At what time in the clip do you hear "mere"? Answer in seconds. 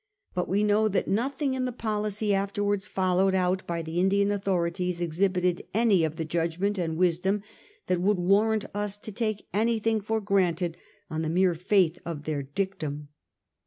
11.29-11.53